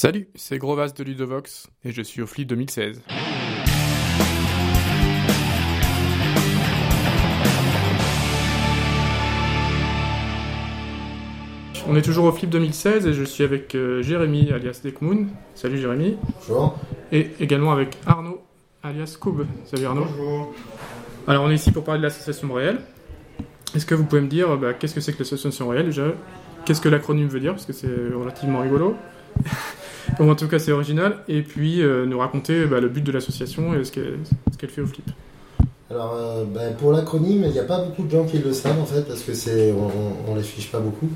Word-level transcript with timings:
Salut, 0.00 0.28
c'est 0.36 0.58
Grovas 0.58 0.92
de 0.96 1.02
Ludovox 1.02 1.66
et 1.84 1.90
je 1.90 2.02
suis 2.02 2.22
au 2.22 2.26
Flip 2.28 2.46
2016. 2.46 3.02
On 11.88 11.96
est 11.96 12.02
toujours 12.02 12.26
au 12.26 12.30
Flip 12.30 12.48
2016 12.48 13.08
et 13.08 13.12
je 13.12 13.24
suis 13.24 13.42
avec 13.42 13.74
euh, 13.74 14.00
Jérémy 14.00 14.52
alias 14.52 14.78
Dekmoon. 14.84 15.26
Salut 15.56 15.78
Jérémy. 15.78 16.16
Bonjour. 16.46 16.78
Et 17.10 17.32
également 17.40 17.72
avec 17.72 17.96
Arnaud 18.06 18.40
alias 18.84 19.16
Koub. 19.18 19.46
Salut 19.64 19.86
Arnaud. 19.86 20.04
Bonjour. 20.04 20.54
Alors 21.26 21.42
on 21.42 21.50
est 21.50 21.56
ici 21.56 21.72
pour 21.72 21.82
parler 21.82 21.98
de 21.98 22.04
l'association 22.04 22.52
réelle. 22.52 22.82
Est-ce 23.74 23.84
que 23.84 23.96
vous 23.96 24.04
pouvez 24.04 24.22
me 24.22 24.28
dire 24.28 24.56
bah, 24.58 24.74
qu'est-ce 24.74 24.94
que 24.94 25.00
c'est 25.00 25.12
que 25.12 25.18
l'association 25.18 25.66
réelle 25.66 25.86
déjà? 25.86 26.04
Qu'est-ce 26.64 26.80
que 26.80 26.88
l'acronyme 26.88 27.26
veut 27.26 27.40
dire? 27.40 27.54
Parce 27.54 27.66
que 27.66 27.72
c'est 27.72 27.88
relativement 28.14 28.60
rigolo. 28.60 28.94
Ou 30.20 30.30
en 30.30 30.34
tout 30.34 30.48
cas 30.48 30.58
c'est 30.58 30.72
original. 30.72 31.18
Et 31.28 31.42
puis 31.42 31.82
euh, 31.82 32.06
nous 32.06 32.18
raconter 32.18 32.66
bah, 32.66 32.80
le 32.80 32.88
but 32.88 33.02
de 33.04 33.12
l'association 33.12 33.74
et 33.74 33.84
ce 33.84 33.92
qu'elle 33.92 34.70
fait 34.70 34.80
au 34.80 34.86
flip. 34.86 35.08
Alors, 35.90 36.14
euh, 36.20 36.44
ben, 36.44 36.74
pour 36.74 36.92
l'acronyme, 36.92 37.44
il 37.46 37.52
n'y 37.52 37.58
a 37.58 37.64
pas 37.64 37.82
beaucoup 37.82 38.02
de 38.02 38.10
gens 38.10 38.24
qui 38.24 38.38
le 38.38 38.52
savent 38.52 38.78
en 38.78 38.84
fait, 38.84 39.02
parce 39.08 39.22
que 39.22 39.32
c'est, 39.32 39.72
on, 39.72 40.30
on 40.30 40.34
les 40.34 40.42
fiche 40.42 40.70
pas 40.70 40.80
beaucoup. 40.80 41.08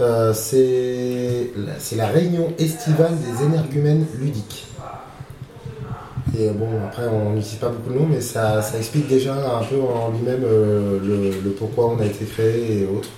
Euh, 0.00 0.32
c'est, 0.32 1.50
la- 1.94 2.06
réunion 2.06 2.50
estivale 2.58 3.12
des 3.18 3.44
énergumènes 3.44 4.06
ludiques. 4.18 4.66
Et 6.38 6.48
bon, 6.48 6.68
après, 6.86 7.06
on 7.08 7.34
n'utilise 7.34 7.58
pas 7.58 7.68
beaucoup 7.68 7.90
de 7.92 7.98
noms, 7.98 8.06
mais 8.06 8.22
ça, 8.22 8.62
explique 8.78 9.06
déjà 9.08 9.34
un 9.34 9.64
peu 9.64 9.76
en 9.78 10.10
lui-même 10.12 10.42
le, 10.42 11.30
le 11.44 11.50
pourquoi 11.50 11.90
on 11.90 12.00
a 12.00 12.06
été 12.06 12.24
créé 12.24 12.80
et 12.82 12.86
autres. 12.86 13.10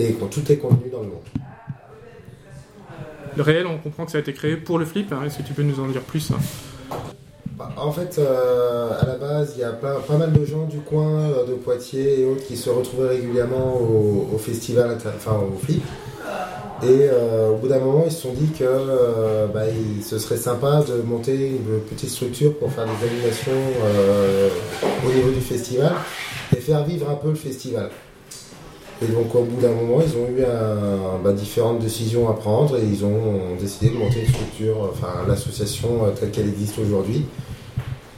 Et 0.00 0.14
quand 0.14 0.26
tout 0.26 0.50
est 0.50 0.56
contenu 0.56 0.90
dans 0.90 1.02
le 1.02 1.06
nom. 1.06 1.20
Le 3.36 3.42
réel, 3.42 3.66
on 3.66 3.76
comprend 3.76 4.06
que 4.06 4.12
ça 4.12 4.18
a 4.18 4.22
été 4.22 4.32
créé 4.32 4.56
pour 4.56 4.78
le 4.78 4.86
flip. 4.86 5.12
hein. 5.12 5.20
Est-ce 5.26 5.38
que 5.38 5.42
tu 5.42 5.52
peux 5.52 5.62
nous 5.62 5.78
en 5.78 5.86
dire 5.88 6.00
plus 6.00 6.30
hein? 6.30 6.38
Bah, 7.58 7.70
En 7.76 7.92
fait, 7.92 8.18
euh, 8.18 8.90
à 8.98 9.04
la 9.04 9.16
base, 9.16 9.52
il 9.56 9.60
y 9.60 9.64
a 9.64 9.72
pas, 9.72 10.00
mal 10.18 10.32
de 10.32 10.44
gens 10.46 10.64
du 10.64 10.78
coin, 10.78 11.20
euh, 11.20 11.46
de 11.46 11.52
Poitiers 11.52 12.20
et 12.20 12.24
autres, 12.24 12.46
qui 12.46 12.56
se 12.56 12.70
retrouvaient 12.70 13.08
régulièrement 13.08 13.76
au, 13.76 14.38
festival, 14.38 14.96
au 14.96 15.58
flip. 15.58 15.82
Et 16.82 17.08
euh, 17.10 17.50
au 17.50 17.56
bout 17.56 17.68
d'un 17.68 17.78
moment, 17.80 18.04
ils 18.06 18.12
se 18.12 18.22
sont 18.22 18.32
dit 18.32 18.50
que 18.58 19.46
bah, 19.52 19.64
ce 20.02 20.18
serait 20.18 20.36
sympa 20.36 20.82
de 20.88 21.02
monter 21.02 21.48
une 21.48 21.80
petite 21.80 22.10
structure 22.10 22.54
pour 22.58 22.72
faire 22.72 22.84
des 22.84 23.06
animations 23.06 23.52
au 25.06 25.12
niveau 25.12 25.30
du 25.30 25.40
festival 25.40 25.92
et 26.54 26.60
faire 26.60 26.84
vivre 26.84 27.08
un 27.10 27.14
peu 27.14 27.28
le 27.28 27.34
festival. 27.34 27.90
Et 29.02 29.06
donc 29.06 29.34
au 29.34 29.42
bout 29.42 29.60
d'un 29.60 29.72
moment, 29.72 30.00
ils 30.00 30.16
ont 30.16 30.26
eu 30.36 30.42
un- 30.42 31.18
bah, 31.22 31.32
différentes 31.32 31.80
décisions 31.80 32.28
à 32.30 32.32
prendre 32.34 32.78
et 32.78 32.82
ils 32.84 33.04
ont 33.04 33.54
décidé 33.60 33.90
de 33.90 33.98
monter 33.98 34.20
une 34.22 34.28
structure, 34.28 34.88
enfin 34.90 35.08
l'association 35.28 36.06
euh, 36.06 36.10
telle 36.12 36.30
qu'elle 36.30 36.48
existe 36.48 36.78
aujourd'hui, 36.78 37.26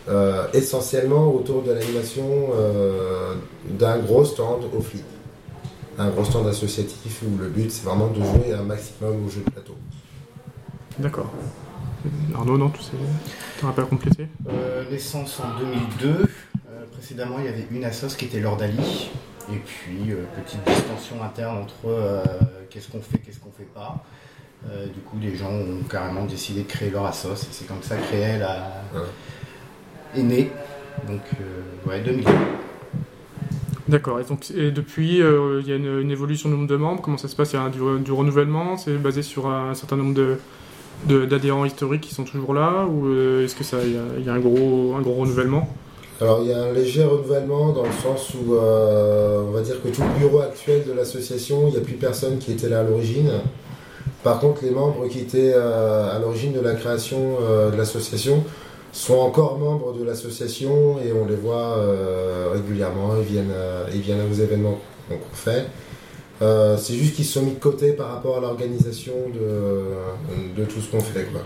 euh, 0.09 0.47
essentiellement 0.55 1.35
autour 1.35 1.63
de 1.63 1.73
l'animation 1.73 2.25
euh, 2.55 3.35
d'un 3.71 3.99
gros 3.99 4.25
stand 4.25 4.61
au 4.77 4.81
flip. 4.81 5.05
Un 5.99 6.11
gros 6.11 6.25
stand 6.25 6.47
associatif 6.47 7.23
où 7.27 7.37
le 7.43 7.49
but 7.49 7.73
c'est 7.73 7.85
vraiment 7.85 8.07
de 8.09 8.23
jouer 8.23 8.55
un 8.57 8.63
maximum 8.63 9.27
aux 9.27 9.29
jeux 9.31 9.43
de 9.45 9.51
plateau. 9.51 9.75
D'accord. 11.01 11.31
Arnaud, 12.37 12.57
non, 12.57 12.71
tu 12.71 12.81
sais, 12.83 12.93
t'aurais 13.61 13.73
pas 13.73 13.83
complété? 13.83 14.29
Euh, 14.49 14.89
Naissance 14.89 15.41
en 15.41 15.59
2002. 15.59 16.09
Euh, 16.09 16.85
précédemment, 16.93 17.37
il 17.41 17.47
y 17.47 17.49
avait 17.49 17.67
une 17.73 17.85
assoce 17.85 18.15
qui 18.15 18.27
était 18.27 18.39
l'Ordali. 18.39 19.11
Et 19.51 19.57
puis, 19.65 20.13
euh, 20.13 20.25
petite 20.43 20.61
distension 20.67 21.23
interne 21.23 21.59
entre 21.59 21.87
euh, 21.87 22.23
qu'est-ce 22.71 22.89
qu'on 22.91 23.01
fait, 23.01 23.19
qu'est-ce 23.19 23.39
qu'on 23.41 23.51
fait 23.51 23.69
pas. 23.75 24.05
Euh, 24.69 24.87
du 24.87 25.01
coup, 25.01 25.17
les 25.21 25.35
gens 25.37 25.51
ont 25.51 25.83
carrément 25.89 26.25
décidé 26.25 26.63
de 26.63 26.69
créer 26.69 26.91
leur 26.91 27.07
assoce. 27.07 27.45
Et 27.45 27.49
c'est 27.53 27.67
comme 27.67 27.83
ça 27.83 27.97
que 27.97 28.11
Réel 28.11 28.43
a... 28.43 28.83
est 30.15 30.23
né. 30.23 30.51
Donc, 31.07 31.21
euh, 31.41 31.89
ouais, 31.89 32.01
2002. 32.01 32.31
D'accord. 33.89 34.21
Et, 34.21 34.25
donc, 34.25 34.51
et 34.51 34.71
depuis, 34.71 35.23
euh, 35.23 35.61
il 35.63 35.69
y 35.69 35.73
a 35.73 35.77
une, 35.77 36.01
une 36.01 36.11
évolution 36.11 36.51
du 36.51 36.57
nombre 36.57 36.69
de 36.69 36.77
membres. 36.77 37.01
Comment 37.01 37.17
ça 37.17 37.29
se 37.29 37.37
passe? 37.37 37.53
Il 37.55 37.57
y 37.57 37.59
a 37.59 37.69
du, 37.71 37.79
du 38.05 38.13
renouvellement? 38.13 38.77
C'est 38.77 38.99
basé 38.99 39.23
sur 39.23 39.47
un 39.49 39.75
certain 39.75 39.97
nombre 39.97 40.15
de 40.15 40.39
de- 41.07 41.25
d'adhérents 41.27 41.65
historiques 41.65 42.01
qui 42.03 42.13
sont 42.13 42.25
toujours 42.25 42.53
là? 42.55 42.85
Ou 42.85 43.07
euh, 43.07 43.45
est-ce 43.45 43.55
que 43.55 43.63
ça, 43.65 43.79
il 43.85 43.93
y 43.95 43.97
a, 43.97 44.03
il 44.19 44.25
y 44.27 44.29
a 44.29 44.33
un, 44.35 44.41
gros, 44.41 44.95
un 44.99 45.01
gros 45.01 45.15
renouvellement? 45.15 45.73
Alors 46.21 46.41
il 46.43 46.49
y 46.49 46.53
a 46.53 46.61
un 46.61 46.73
léger 46.73 47.05
renouvellement 47.05 47.71
dans 47.71 47.85
le 47.85 47.93
sens 47.93 48.35
où 48.35 48.55
euh, 48.55 49.41
on 49.47 49.53
va 49.53 49.61
dire 49.61 49.81
que 49.81 49.89
tout 49.89 50.03
le 50.03 50.19
bureau 50.19 50.41
actuel 50.41 50.85
de 50.85 50.93
l'association, 50.93 51.69
il 51.69 51.73
n'y 51.73 51.77
a 51.77 51.81
plus 51.81 51.95
personne 51.95 52.39
qui 52.39 52.51
était 52.53 52.69
là 52.69 52.81
à 52.81 52.83
l'origine. 52.83 53.31
Par 54.25 54.41
contre, 54.41 54.65
les 54.65 54.71
membres 54.71 55.07
qui 55.07 55.21
étaient 55.21 55.53
euh, 55.55 56.15
à 56.15 56.19
l'origine 56.19 56.53
de 56.53 56.61
la 56.61 56.75
création 56.75 57.37
euh, 57.41 57.71
de 57.71 57.77
l'association 57.77 58.43
sont 58.93 59.15
encore 59.15 59.59
membres 59.59 59.93
de 59.93 60.03
l'association 60.03 60.97
et 60.99 61.13
on 61.13 61.25
les 61.25 61.37
voit 61.37 61.77
euh, 61.79 62.49
régulièrement. 62.53 63.11
Ils 63.21 63.25
viennent, 63.25 63.53
euh, 63.55 63.85
ils 63.95 64.01
viennent 64.01 64.23
aux 64.29 64.35
événements 64.35 64.79
qu'on 65.09 65.15
qu'on 65.19 65.35
fait. 65.35 65.67
Euh, 66.43 66.77
c'est 66.77 66.95
juste 66.95 67.15
qu'ils 67.15 67.27
se 67.27 67.35
sont 67.35 67.43
mis 67.43 67.53
de 67.53 67.61
côté 67.61 67.93
par 67.93 68.11
rapport 68.13 68.39
à 68.39 68.41
l'organisation 68.41 69.13
de, 69.33 70.61
de 70.61 70.65
tout 70.67 70.81
ce 70.81 70.91
qu'on 70.91 71.01
fait. 71.01 71.25
Quoi. 71.31 71.43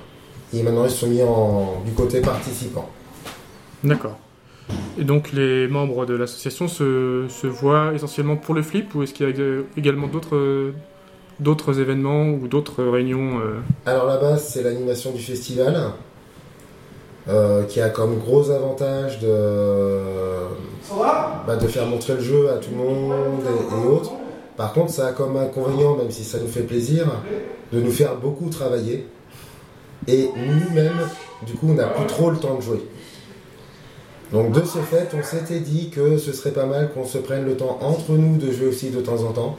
Et 0.55 0.63
maintenant, 0.63 0.85
ils 0.85 0.91
se 0.91 0.99
sont 0.99 1.09
mis 1.09 1.23
en, 1.23 1.83
du 1.85 1.93
côté 1.93 2.21
participant. 2.21 2.89
D'accord. 3.85 4.17
Et 4.99 5.05
donc 5.05 5.33
les 5.33 5.69
membres 5.69 6.05
de 6.07 6.15
l'association 6.15 6.69
se, 6.69 7.25
se 7.29 7.47
voient 7.47 7.93
essentiellement 7.95 8.37
pour 8.37 8.55
le 8.55 8.63
flip 8.63 8.95
ou 8.95 9.03
est-ce 9.03 9.15
qu'il 9.15 9.27
y 9.27 9.31
a 9.31 9.33
ég- 9.33 9.65
également 9.77 10.07
d'autres 10.07 10.73
d'autres 11.41 11.81
événements 11.81 12.27
ou 12.29 12.47
d'autres 12.47 12.85
réunions 12.85 13.39
euh, 13.41 13.61
Alors 13.87 14.07
la 14.07 14.19
base, 14.19 14.47
c'est 14.53 14.63
l'animation 14.63 15.11
du 15.13 15.21
festival, 15.21 15.77
euh, 17.29 17.65
qui 17.65 17.81
a 17.81 17.89
comme 17.89 18.19
gros 18.19 18.51
avantage 18.51 19.19
de, 19.21 19.29
bah, 21.47 21.57
de 21.57 21.67
faire 21.67 21.87
montrer 21.87 22.15
le 22.15 22.21
jeu 22.21 22.51
à 22.51 22.59
tout 22.59 22.71
le 22.71 22.77
monde 22.77 23.41
et, 23.47 23.75
et 23.83 23.89
autres. 23.89 24.13
Par 24.57 24.73
contre, 24.75 24.91
ça 24.93 25.07
a 25.09 25.13
comme 25.13 25.37
inconvénient, 25.37 25.97
même 25.97 26.11
si 26.11 26.23
ça 26.23 26.39
nous 26.39 26.47
fait 26.49 26.63
plaisir, 26.63 27.07
de 27.73 27.81
nous 27.81 27.91
faire 27.91 28.17
beaucoup 28.17 28.51
travailler. 28.51 29.07
Et 30.07 30.29
nous-mêmes, 30.37 31.09
du 31.47 31.55
coup, 31.55 31.69
on 31.71 31.75
n'a 31.75 31.87
plus 31.87 32.07
trop 32.07 32.31
le 32.31 32.37
temps 32.37 32.57
de 32.57 32.61
jouer. 32.61 32.83
Donc 34.33 34.53
de 34.53 34.63
ce 34.65 34.79
fait, 34.79 35.11
on 35.19 35.23
s'était 35.23 35.61
dit 35.61 35.91
que 35.91 36.17
ce 36.17 36.33
serait 36.33 36.53
pas 36.53 36.65
mal 36.65 36.91
qu'on 36.93 37.05
se 37.05 37.19
prenne 37.19 37.45
le 37.45 37.55
temps 37.57 37.79
entre 37.83 38.13
nous 38.13 38.39
de 38.39 38.51
jouer 38.51 38.69
aussi 38.69 38.91
de 38.91 39.01
temps 39.01 39.23
en 39.25 39.33
temps. 39.33 39.57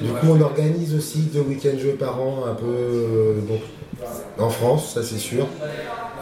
Du 0.00 0.08
coup, 0.08 0.26
on 0.30 0.40
organise 0.40 0.94
aussi 0.96 1.20
deux 1.32 1.40
week-ends 1.42 1.78
jeux 1.78 1.92
par 1.98 2.20
an, 2.20 2.44
un 2.50 2.54
peu 2.54 2.64
euh, 2.66 3.34
donc, 3.48 3.60
en 4.38 4.50
France, 4.50 4.94
ça 4.94 5.02
c'est 5.04 5.18
sûr. 5.18 5.46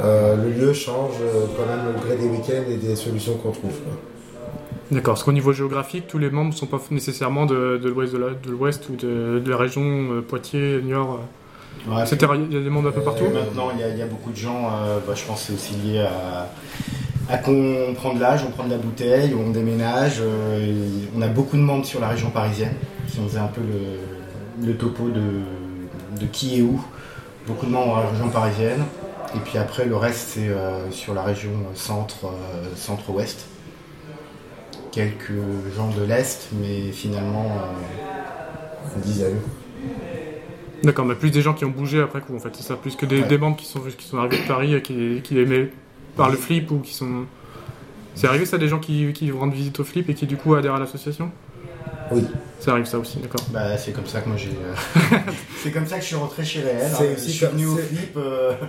Euh, 0.03 0.37
le 0.37 0.51
lieu 0.51 0.73
change 0.75 1.15
euh, 1.23 1.47
quand 1.57 1.67
même 1.67 1.95
au 1.95 1.99
gré 2.07 2.17
des 2.17 2.27
week-ends 2.27 2.71
et 2.71 2.77
des 2.77 2.95
solutions 2.97 3.35
qu'on 3.37 3.53
trouve. 3.53 3.71
quoi. 3.71 3.93
D'accord, 4.91 5.15
parce 5.15 5.25
qu'au 5.25 5.33
niveau 5.33 5.55
géographique, 5.55 6.07
tous 6.07 6.19
les 6.19 6.29
membres 6.31 6.51
ne 6.53 6.57
sont 6.57 6.67
pas 6.67 6.81
nécessairement 6.91 7.47
de, 7.47 7.79
de 7.83 7.89
l'ouest 7.89 8.13
de 8.13 8.19
la- 8.19 8.31
de 8.35 8.51
l'ouest 8.51 8.87
ou 8.91 8.97
de, 8.97 9.41
de 9.43 9.51
la 9.51 9.57
région 9.57 9.83
euh, 9.83 10.21
Poitiers, 10.21 10.81
Niort, 10.83 11.15
euh, 11.15 11.91
Ouais, 11.91 12.03
etc. 12.03 12.33
Il 12.35 12.53
y 12.53 12.59
a 12.59 12.61
des 12.63 12.69
membres 12.69 12.91
un 12.91 12.93
peu 12.93 13.01
partout. 13.01 13.25
Maintenant, 13.33 13.71
il 13.75 13.81
y, 13.81 13.83
a- 13.83 13.89
il 13.89 13.97
y 13.99 14.03
a 14.03 14.07
beaucoup 14.07 14.31
de 14.31 14.37
gens, 14.37 14.67
euh, 14.85 14.99
bah, 15.07 15.15
je 15.17 15.25
pense 15.25 15.41
que 15.41 15.47
c'est 15.49 15.55
aussi 15.55 15.75
lié 15.83 16.01
à, 16.01 16.49
à 17.29 17.39
qu'on 17.39 17.93
prend 17.95 18.15
de 18.15 18.21
l'âge, 18.21 18.43
on 18.47 18.51
prend 18.51 18.65
de 18.65 18.71
la 18.71 18.79
bouteille, 18.79 19.35
on 19.35 19.51
déménage. 19.51 20.19
euh, 20.21 20.67
et 20.67 21.09
on 21.17 21.23
a 21.23 21.29
beaucoup 21.29 21.57
de 21.57 21.63
membres 21.63 21.85
sur 21.87 22.01
la 22.01 22.09
région 22.09 22.31
parisienne. 22.31 22.75
Si 23.09 23.19
on 23.21 23.29
faisait 23.29 23.39
un 23.39 23.47
peu 23.47 23.61
le, 23.61 24.67
le 24.67 24.77
topo 24.77 25.09
de, 25.09 25.21
de 26.21 26.27
qui 26.27 26.59
est 26.59 26.63
où, 26.63 26.83
beaucoup 27.47 27.67
de 27.67 27.71
membres 27.71 27.95
dans 27.97 28.01
la 28.03 28.09
région 28.11 28.29
parisienne. 28.29 28.83
Et 29.35 29.39
puis 29.39 29.57
après, 29.59 29.87
le 29.87 29.97
reste, 29.97 30.29
c'est 30.35 30.49
euh, 30.49 30.91
sur 30.91 31.15
la 31.15 31.23
région 31.23 31.51
centre, 31.75 32.27
euh, 32.27 32.67
centre-ouest. 32.77 33.47
Quelques 34.91 35.33
gens 35.75 35.89
de 35.89 36.05
l'Est, 36.05 36.49
mais 36.61 36.93
finalement, 36.93 37.47
euh, 37.57 38.95
Une 38.97 39.01
dizaine. 39.03 39.37
D'accord, 40.85 41.07
mais 41.07 41.15
plus 41.15 41.31
des 41.31 41.41
gens 41.41 41.55
qui 41.55 41.65
ont 41.65 41.71
bougé 41.71 42.01
après 42.03 42.21
coup 42.21 42.35
en 42.35 42.41
fait, 42.41 42.51
c'est 42.55 42.65
ça, 42.65 42.75
plus 42.77 42.97
que 42.97 43.07
des, 43.07 43.23
Ouais. 43.23 43.29
des 43.29 43.39
membres 43.39 43.57
qui 43.57 43.65
sont, 43.67 43.81
qui 43.97 44.07
sont 44.07 44.19
arrivés 44.19 44.39
de 44.43 44.47
Paris 44.49 44.75
et 44.75 44.83
qui, 44.83 45.21
qui 45.23 45.39
aimaient 45.39 45.71
par 46.17 46.31
le 46.31 46.37
flip 46.37 46.71
ou 46.71 46.79
qui 46.79 46.95
sont. 46.95 47.25
C'est 48.15 48.27
arrivé 48.27 48.45
ça, 48.45 48.59
des 48.59 48.69
gens 48.69 48.79
qui, 48.79 49.13
qui 49.13 49.31
rendent 49.31 49.55
visite 49.55 49.81
au 49.81 49.85
flip 49.85 50.09
et 50.11 50.15
qui 50.15 50.27
du 50.27 50.37
coup 50.37 50.55
adhèrent 50.55 50.75
à 50.75 50.79
l'association? 50.81 51.31
Oui. 52.11 52.25
Ça 52.61 52.73
arrive 52.73 52.85
ça 52.85 52.99
aussi, 52.99 53.19
d'accord. 53.19 53.41
Bah, 53.51 53.77
c'est 53.79 53.93
comme 53.93 54.07
ça 54.07 54.21
que 54.21 54.29
moi 54.29 54.37
j'ai. 54.37 54.51
euh, 54.51 55.17
c'est 55.63 55.71
comme 55.73 55.87
ça 55.87 55.97
que 55.97 56.03
je 56.03 56.07
suis 56.09 56.17
rentré 56.17 56.45
chez 56.45 56.61
Réel. 56.61 56.91
C'est 56.97 57.09
hein. 57.09 57.13
aussi 57.17 57.33
je 57.33 57.37
suis 57.37 57.47
venu 57.47 57.67
au 57.67 57.77
c'est- 57.77 57.83
flip, 57.83 58.17
euh, 58.17 58.53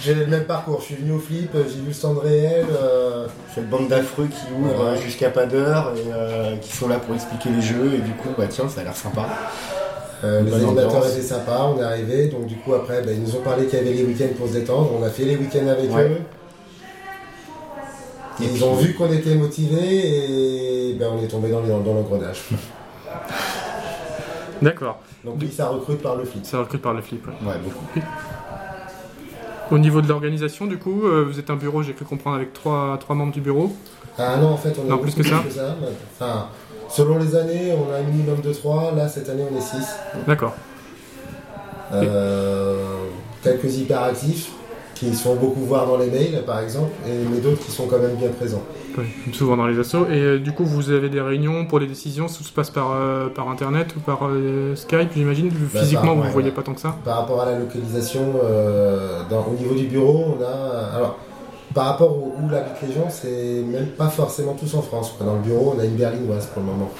J'ai 0.00 0.14
le 0.14 0.26
même 0.26 0.44
parcours. 0.44 0.78
Je 0.80 0.84
suis 0.86 0.94
venu 0.94 1.10
au 1.12 1.18
flip, 1.18 1.50
j'ai 1.54 1.80
vu 1.80 1.88
le 1.88 1.92
stand 1.92 2.18
réel. 2.18 2.66
euh, 2.70 3.26
cette 3.52 3.68
bande 3.68 3.88
d'affreux 3.88 4.28
qui 4.28 4.52
ouvre 4.56 4.84
Ouais. 4.84 4.90
euh, 4.96 5.00
jusqu'à 5.00 5.28
pas 5.30 5.44
d'heure 5.46 5.92
et 5.96 6.02
euh, 6.12 6.56
qui 6.58 6.76
sont 6.76 6.86
là 6.86 6.98
pour 7.00 7.16
expliquer 7.16 7.48
les 7.48 7.60
jeux. 7.62 7.94
Et 7.94 7.98
du 7.98 8.12
coup, 8.12 8.28
bah 8.38 8.44
tiens, 8.48 8.68
ça 8.68 8.82
a 8.82 8.84
l'air 8.84 8.94
sympa. 8.94 9.26
euh, 10.22 10.42
les 10.42 10.54
animateurs 10.54 11.04
étaient 11.10 11.20
sympas, 11.22 11.72
on 11.74 11.80
est 11.80 11.82
arrivé. 11.84 12.28
Donc 12.28 12.46
du 12.46 12.54
coup 12.58 12.74
après, 12.74 13.02
bah, 13.02 13.10
ils 13.12 13.20
nous 13.20 13.34
ont 13.34 13.40
parlé 13.40 13.66
qu'il 13.66 13.76
y 13.76 13.82
avait 13.82 13.92
les 13.92 14.04
week-ends 14.04 14.28
pour 14.38 14.46
se 14.46 14.52
détendre. 14.52 14.90
On 15.00 15.02
a 15.04 15.10
fait 15.10 15.24
les 15.24 15.36
week-ends 15.36 15.66
avec 15.66 15.92
Ouais. 15.92 16.02
eux. 16.10 16.18
Et 18.40 18.44
Ils 18.54 18.64
ont 18.64 18.74
vu 18.76 18.94
qu'on 18.94 19.12
était 19.12 19.34
motivés 19.34 20.90
et 20.90 20.94
ben, 20.94 21.10
on 21.18 21.22
est 21.22 21.28
tombé 21.28 21.50
dans, 21.50 21.60
les- 21.60 21.68
dans 21.68 21.94
l'engrenage. 21.94 22.42
D'accord, 24.62 24.98
Donc 25.24 25.36
oui, 25.40 25.50
ça 25.52 25.68
recrute 25.68 26.00
par 26.02 26.16
le 26.16 26.24
flip. 26.24 26.44
ça 26.44 26.58
recrute 26.60 26.82
par 26.82 26.94
le 26.94 27.00
flip. 27.02 27.24
ouais. 27.26 27.48
Ouais, 27.48 27.54
beaucoup. 27.62 27.84
Au 29.70 29.78
niveau 29.78 30.00
de 30.00 30.08
l'organisation, 30.08 30.66
du 30.66 30.78
coup, 30.78 31.02
euh, 31.04 31.24
vous 31.28 31.38
êtes 31.38 31.50
un 31.50 31.56
bureau, 31.56 31.82
j'ai 31.82 31.92
cru 31.92 32.04
comprendre, 32.04 32.36
avec 32.36 32.52
trois, 32.54 32.96
trois 32.98 33.14
membres 33.14 33.32
du 33.32 33.40
bureau. 33.40 33.72
Ah 34.18 34.36
non, 34.36 34.48
en 34.48 34.56
fait, 34.56 34.74
on 34.82 34.86
est 34.86 34.88
Non, 34.88 34.98
plus 34.98 35.14
que 35.14 35.22
ça. 35.22 35.44
Enfin, 36.18 36.46
selon 36.88 37.18
les 37.18 37.36
années, 37.36 37.72
on 37.72 37.92
a 37.92 37.98
un 37.98 38.02
minimum 38.02 38.40
de 38.40 38.52
3. 38.52 38.92
Là, 38.96 39.06
cette 39.08 39.28
année, 39.28 39.44
on 39.52 39.56
est 39.56 39.60
6. 39.60 39.76
D'accord. 40.26 40.54
quelques 43.42 43.76
hyperactifs 43.76 44.50
qui 44.98 45.14
se 45.14 45.22
font 45.22 45.36
beaucoup 45.36 45.60
voir 45.60 45.86
dans 45.86 45.96
les 45.96 46.08
mails, 46.10 46.42
par 46.44 46.60
exemple, 46.60 46.90
et, 47.06 47.12
mais 47.30 47.38
d'autres 47.40 47.64
qui 47.64 47.70
sont 47.70 47.86
quand 47.86 47.98
même 47.98 48.16
bien 48.16 48.30
présents. 48.30 48.62
Oui, 48.96 49.04
souvent 49.32 49.56
dans 49.56 49.66
les 49.66 49.78
assos. 49.78 50.06
Et 50.10 50.18
euh, 50.18 50.38
du 50.38 50.52
coup, 50.52 50.64
vous 50.64 50.90
avez 50.90 51.08
des 51.08 51.20
réunions 51.20 51.66
pour 51.66 51.78
les 51.78 51.86
décisions, 51.86 52.26
tout 52.26 52.42
se 52.42 52.52
passe 52.52 52.70
par, 52.70 52.92
euh, 52.92 53.28
par 53.28 53.48
Internet 53.48 53.94
ou 53.96 54.00
par 54.00 54.20
euh, 54.24 54.74
Skype, 54.74 55.10
j'imagine 55.14 55.50
Bah, 55.50 55.80
Physiquement, 55.80 56.02
par- 56.06 56.14
vous 56.14 56.20
ne 56.22 56.26
ouais, 56.26 56.32
voyez 56.32 56.48
ouais. 56.48 56.54
pas 56.54 56.62
tant 56.62 56.74
que 56.74 56.80
ça 56.80 56.96
Par 57.04 57.18
rapport 57.18 57.40
à 57.42 57.46
la 57.46 57.58
localisation, 57.58 58.22
dans- 59.30 59.46
au 59.46 59.54
niveau 59.56 59.74
du 59.74 59.86
bureau, 59.86 60.36
on 60.38 60.42
a. 60.42 60.96
Alors, 60.96 61.18
par 61.74 61.86
rapport 61.86 62.10
au- 62.16 62.32
où 62.40 62.46
habitent 62.54 62.82
les 62.88 62.94
gens, 62.94 63.08
c'est 63.08 63.62
même 63.64 63.86
pas 63.96 64.08
forcément 64.08 64.54
tous 64.54 64.74
en 64.74 64.82
France. 64.82 65.14
quoi. 65.16 65.26
Dans 65.26 65.34
le 65.34 65.42
bureau, 65.42 65.74
on 65.76 65.80
a 65.80 65.84
une 65.84 65.94
berlinoise 65.96 66.46
pour 66.46 66.62
le 66.62 66.68
moment. 66.68 66.90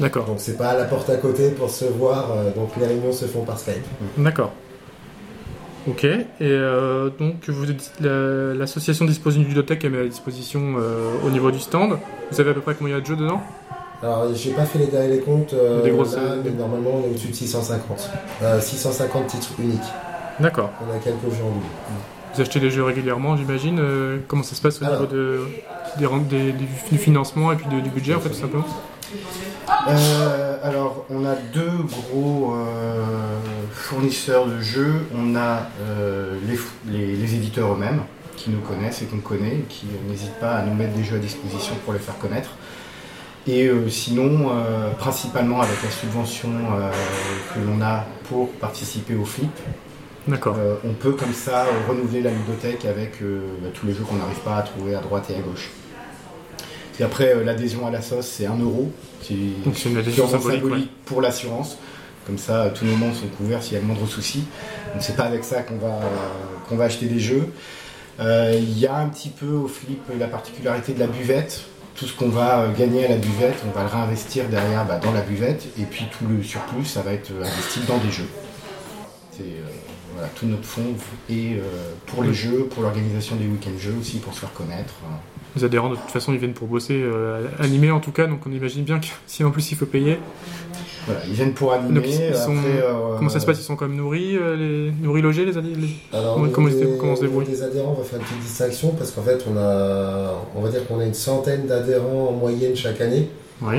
D'accord. 0.00 0.24
Donc, 0.24 0.36
c'est 0.38 0.56
pas 0.58 0.70
à 0.70 0.76
la 0.76 0.84
porte 0.84 1.08
à 1.10 1.16
côté 1.16 1.50
pour 1.50 1.70
se 1.70 1.84
voir. 1.84 2.26
donc, 2.56 2.70
les 2.80 2.86
réunions 2.86 3.12
se 3.12 3.26
font 3.26 3.42
par 3.44 3.58
Skype. 3.58 3.84
D'accord. 4.18 4.50
Ok. 5.88 6.04
Et 6.04 6.26
euh, 6.42 7.08
donc, 7.18 7.48
vous 7.48 7.64
l'association 8.58 9.04
dispose 9.06 9.34
d'une 9.34 9.44
bibliothèque 9.44 9.80
qu'elle 9.80 9.92
met 9.92 10.00
à 10.00 10.04
disposition 10.06 10.74
euh, 10.78 11.10
au 11.26 11.30
niveau 11.30 11.50
du 11.50 11.58
stand. 11.58 11.98
Vous 12.30 12.36
savez 12.36 12.50
à 12.50 12.54
peu 12.54 12.60
près 12.60 12.74
combien 12.74 12.94
il 12.94 12.98
y 12.98 12.98
a 12.98 13.02
de 13.02 13.06
jeux 13.06 13.16
dedans? 13.16 13.40
Alors, 14.02 14.34
j'ai 14.34 14.52
pas 14.52 14.64
fait 14.64 14.78
les 14.78 14.86
derniers 14.86 15.18
comptes, 15.18 15.52
euh, 15.52 15.82
Des 15.82 15.90
grosses- 15.90 16.16
là, 16.16 16.22
mais 16.42 16.50
normalement, 16.50 16.90
on 16.96 17.06
est 17.06 17.10
au-dessus 17.10 17.28
de 17.28 17.34
650. 17.34 18.10
Euh, 18.42 18.60
650 18.60 19.26
titres 19.26 19.52
uniques. 19.58 19.78
D'accord. 20.38 20.70
On 20.80 20.90
a 20.94 20.98
quelques 20.98 21.20
jeux 21.34 21.44
en 21.44 21.50
double. 21.52 21.66
Vous 22.34 22.40
achetez 22.40 22.60
des 22.60 22.70
jeux 22.70 22.84
régulièrement, 22.84 23.36
j'imagine. 23.36 23.80
Comment 24.28 24.42
ça 24.42 24.54
se 24.54 24.62
passe 24.62 24.80
au 24.80 24.84
Alors. 24.84 25.00
niveau 25.02 25.12
de, 25.12 25.40
des, 26.30 26.52
du 26.52 26.66
du 26.92 26.98
financement 26.98 27.52
et 27.52 27.56
puis 27.56 27.66
de- 27.66 27.80
du 27.80 27.90
budget, 27.90 28.14
en 28.14 28.20
fait, 28.20 28.28
tout 28.30 28.36
simplement? 28.36 28.64
Euh, 29.88 30.56
alors, 30.62 31.04
on 31.10 31.24
a 31.24 31.34
deux 31.34 31.70
gros 31.88 32.54
euh, 32.54 33.04
fournisseurs 33.72 34.46
de 34.46 34.60
jeux. 34.60 35.06
On 35.16 35.34
a 35.36 35.68
euh, 35.80 36.36
les, 36.46 36.56
f- 36.56 36.72
les- 36.86 37.16
les 37.16 37.34
éditeurs 37.34 37.72
eux-mêmes 37.72 38.02
qui 38.36 38.50
nous 38.50 38.60
connaissent 38.60 39.02
et 39.02 39.06
qu'on 39.06 39.18
connaît 39.18 39.54
et 39.56 39.64
qui 39.68 39.86
n'hésitent 40.08 40.38
pas 40.40 40.52
à 40.56 40.62
nous 40.62 40.74
mettre 40.74 40.92
des 40.94 41.04
jeux 41.04 41.16
à 41.16 41.18
disposition 41.20 41.74
pour 41.84 41.92
les 41.92 41.98
faire 41.98 42.18
connaître. 42.18 42.50
Et 43.46 43.70
sinon, 43.88 44.50
principalement 44.98 45.60
avec 45.62 45.82
la 45.82 45.90
subvention 45.90 46.50
que 47.54 47.58
l'on 47.60 47.82
a 47.82 48.04
pour 48.28 48.50
participer 48.52 49.14
au 49.16 49.24
flip, 49.24 49.50
D'accord. 50.28 50.56
on 50.84 50.92
peut 50.92 51.12
comme 51.12 51.32
ça 51.32 51.64
renouveler 51.88 52.20
la 52.22 52.30
ludothèque 52.30 52.84
avec 52.84 53.20
bah, 53.22 53.68
tous 53.74 53.86
les 53.86 53.94
jeux 53.94 54.04
qu'on 54.04 54.16
n'arrive 54.16 54.38
pas 54.40 54.58
à 54.58 54.62
trouver 54.62 54.94
à 54.94 55.00
droite 55.00 55.30
et 55.30 55.36
à 55.36 55.40
gauche. 55.40 55.70
Et 56.98 57.02
après, 57.02 57.34
euh, 57.34 57.44
l'adhésion 57.44 57.86
à 57.86 57.90
la 57.90 58.02
sauce, 58.02 58.26
c'est 58.26 58.46
1 58.46 58.58
euro. 58.58 58.90
qui- 59.22 59.52
une 59.90 59.96
adhésion 59.98 60.24
purement 60.26 60.38
symbolique, 60.60 60.90
pour 61.04 61.20
l'assurance. 61.20 61.76
Comme 62.26 62.38
ça, 62.38 62.64
euh, 62.64 62.70
tous 62.74 62.84
nos 62.84 62.96
membres 62.96 63.14
sont 63.14 63.26
couverts 63.36 63.62
s'il 63.62 63.74
y 63.74 63.76
a 63.76 63.80
le 63.80 63.86
moindre 63.86 64.06
souci. 64.06 64.44
Donc, 64.92 65.02
c'est 65.02 65.14
pas 65.16 65.24
avec 65.24 65.44
ça 65.44 65.62
qu'on 65.62 65.76
va, 65.76 65.88
euh, 65.88 66.00
qu'on 66.68 66.76
va 66.76 66.84
acheter 66.84 67.06
des 67.06 67.20
jeux. 67.20 67.46
Il 68.18 68.78
y 68.78 68.86
a 68.86 68.96
un 68.96 69.08
petit 69.08 69.30
peu 69.30 69.46
au 69.48 69.66
flip 69.68 70.00
la 70.18 70.26
particularité 70.26 70.92
de 70.92 71.00
la 71.00 71.06
buvette. 71.06 71.62
Tout 71.94 72.06
ce 72.06 72.14
qu'on 72.14 72.28
va 72.28 72.66
gagner 72.78 73.04
à 73.06 73.08
la 73.08 73.16
buvette, 73.16 73.56
on 73.68 73.76
va 73.76 73.82
le 73.84 73.88
réinvestir 73.90 74.46
derrière 74.48 74.84
bah, 74.86 74.98
dans 75.02 75.12
la 75.12 75.20
buvette. 75.22 75.66
Et 75.78 75.84
puis 75.84 76.04
tout 76.18 76.26
le 76.26 76.42
surplus, 76.42 76.84
ça 76.84 77.00
va 77.02 77.12
être 77.12 77.30
investi 77.40 77.80
dans 77.88 77.98
des 77.98 78.10
jeux. 78.10 78.28
C'est 79.32 79.42
euh, 79.42 79.68
voilà, 80.14 80.28
tout 80.34 80.46
notre 80.46 80.64
fonds 80.64 80.94
et 81.30 81.54
euh, 81.54 81.60
pour 82.06 82.22
les 82.22 82.34
jeux, 82.34 82.66
pour 82.70 82.82
l'organisation 82.82 83.36
des 83.36 83.46
week-ends 83.46 83.78
jeux 83.78 83.96
aussi, 84.00 84.18
pour 84.18 84.34
se 84.34 84.40
faire 84.40 84.52
connaître. 84.52 84.94
Les 85.56 85.64
adhérents, 85.64 85.90
de 85.90 85.96
toute 85.96 86.10
façon, 86.10 86.32
ils 86.32 86.38
viennent 86.38 86.52
pour 86.52 86.68
bosser, 86.68 87.00
euh, 87.02 87.46
animer 87.58 87.90
en 87.90 88.00
tout 88.00 88.12
cas, 88.12 88.26
donc 88.26 88.40
on 88.46 88.52
imagine 88.52 88.84
bien 88.84 89.00
que 89.00 89.06
si 89.26 89.42
en 89.42 89.50
plus 89.50 89.70
il 89.72 89.76
faut 89.76 89.86
payer. 89.86 90.18
Voilà, 91.06 91.20
ils 91.26 91.32
viennent 91.32 91.54
pour 91.54 91.72
animer. 91.72 91.94
Donc, 92.00 92.04
ils 92.08 92.34
sont- 92.36 92.56
après, 92.56 92.82
euh, 92.82 93.16
Comment 93.16 93.30
ça 93.30 93.40
se 93.40 93.46
passe? 93.46 93.58
Ils 93.58 93.64
sont 93.64 93.74
quand 93.74 93.88
même 93.88 93.96
nourris, 93.96 94.36
euh, 94.36 94.54
les... 94.56 94.92
nourris 95.02 95.22
logés, 95.22 95.44
les, 95.46 95.52
les- 95.52 95.88
Alors, 96.12 96.34
Comment- 96.34 96.48
comment 96.50 96.68
se- 96.70 96.74
des- 96.74 96.96
comment 96.98 97.12
on 97.12 97.16
se 97.16 97.22
débrouille 97.22 97.46
des 97.46 97.62
adhérents, 97.62 97.94
on 97.96 98.00
va 98.02 98.04
faire 98.04 98.18
une 98.20 98.24
petite 98.26 98.40
distinction 98.40 98.90
parce 98.90 99.10
qu'en 99.10 99.22
fait, 99.22 99.44
on 99.50 99.56
a, 99.56 100.34
on 100.54 100.60
va 100.60 100.68
dire 100.68 100.86
qu'on 100.86 101.00
a 101.00 101.04
une 101.04 101.14
centaine 101.14 101.66
d'adhérents 101.66 102.28
en 102.28 102.32
moyenne 102.32 102.76
chaque 102.76 103.00
année. 103.00 103.28
Oui. 103.62 103.76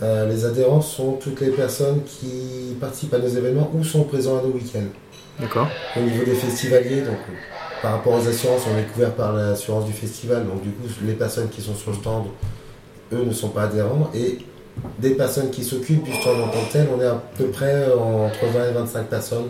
Les 0.00 0.44
adhérents 0.44 0.80
sont 0.80 1.12
toutes 1.12 1.40
les 1.40 1.50
personnes 1.50 2.00
qui 2.04 2.74
participent 2.80 3.14
à 3.14 3.18
nos 3.18 3.28
événements 3.28 3.70
ou 3.72 3.84
sont 3.84 4.02
présents 4.02 4.38
à 4.38 4.42
nos 4.42 4.48
week-ends. 4.48 4.80
D'accord. 5.38 5.68
Au 5.96 6.00
niveau 6.00 6.24
des 6.24 6.34
festivaliers, 6.34 7.02
donc 7.02 7.18
par 7.82 7.92
rapport 7.92 8.14
aux 8.14 8.28
assurances, 8.28 8.62
on 8.72 8.78
est 8.78 8.84
couvert 8.84 9.12
par 9.12 9.32
l'assurance 9.32 9.86
du 9.86 9.92
festival. 9.92 10.46
Donc 10.46 10.62
du 10.62 10.70
coup, 10.70 10.88
les 11.04 11.14
personnes 11.14 11.48
qui 11.48 11.60
sont 11.60 11.74
sur 11.74 11.90
le 11.90 11.96
stand, 11.96 12.26
eux 13.12 13.24
ne 13.24 13.32
sont 13.32 13.48
pas 13.48 13.64
adhérents. 13.64 14.08
Et 14.14 14.38
des 15.00 15.10
personnes 15.10 15.50
qui 15.50 15.64
s'occupent 15.64 16.04
du 16.04 16.14
stand 16.14 16.40
en 16.40 16.48
tant 16.48 16.64
que 16.64 16.72
tel, 16.72 16.88
on 16.96 17.00
est 17.00 17.06
à 17.06 17.20
peu 17.36 17.46
près 17.46 17.86
entre 17.92 18.46
20 18.46 18.70
et 18.70 18.72
25 18.72 19.06
personnes 19.08 19.46